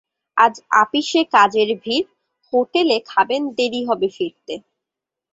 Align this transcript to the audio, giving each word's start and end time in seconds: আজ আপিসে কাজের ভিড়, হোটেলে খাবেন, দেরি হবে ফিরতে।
আজ 0.37 0.55
আপিসে 0.81 1.21
কাজের 1.33 1.69
ভিড়, 1.83 2.07
হোটেলে 2.53 2.97
খাবেন, 3.07 3.41
দেরি 3.57 3.81
হবে 3.85 4.07
ফিরতে। 4.09 4.53